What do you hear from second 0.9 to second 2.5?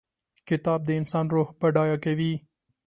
انسان روح بډای کوي.